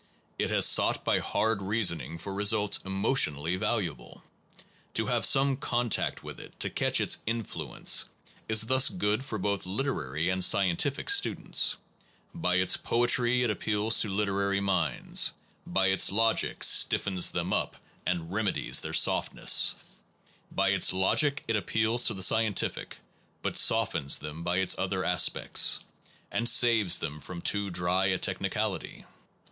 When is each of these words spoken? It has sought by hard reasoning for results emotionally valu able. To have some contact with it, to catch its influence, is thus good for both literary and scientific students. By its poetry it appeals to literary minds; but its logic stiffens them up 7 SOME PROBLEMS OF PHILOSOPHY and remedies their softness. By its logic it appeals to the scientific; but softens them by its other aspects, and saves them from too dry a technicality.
It 0.39 0.49
has 0.49 0.65
sought 0.65 1.05
by 1.05 1.19
hard 1.19 1.61
reasoning 1.61 2.17
for 2.17 2.33
results 2.33 2.79
emotionally 2.83 3.55
valu 3.55 3.85
able. 3.91 4.23
To 4.95 5.05
have 5.05 5.23
some 5.23 5.55
contact 5.57 6.23
with 6.23 6.39
it, 6.39 6.59
to 6.61 6.71
catch 6.71 6.99
its 6.99 7.19
influence, 7.27 8.05
is 8.49 8.61
thus 8.61 8.89
good 8.89 9.23
for 9.23 9.37
both 9.37 9.67
literary 9.67 10.27
and 10.29 10.43
scientific 10.43 11.07
students. 11.11 11.75
By 12.33 12.55
its 12.55 12.77
poetry 12.77 13.43
it 13.43 13.51
appeals 13.51 13.99
to 14.01 14.09
literary 14.09 14.59
minds; 14.59 15.33
but 15.67 15.91
its 15.91 16.11
logic 16.11 16.63
stiffens 16.63 17.29
them 17.29 17.53
up 17.53 17.75
7 18.07 18.17
SOME 18.17 18.25
PROBLEMS 18.25 18.25
OF 18.25 18.25
PHILOSOPHY 18.25 18.27
and 18.27 18.33
remedies 18.65 18.81
their 18.81 18.93
softness. 18.93 19.75
By 20.51 20.69
its 20.69 20.91
logic 20.93 21.43
it 21.47 21.55
appeals 21.55 22.05
to 22.07 22.15
the 22.15 22.23
scientific; 22.23 22.97
but 23.43 23.55
softens 23.55 24.17
them 24.17 24.41
by 24.41 24.57
its 24.57 24.73
other 24.79 25.05
aspects, 25.05 25.81
and 26.31 26.49
saves 26.49 26.97
them 26.97 27.19
from 27.21 27.43
too 27.43 27.69
dry 27.69 28.05
a 28.07 28.17
technicality. 28.17 29.05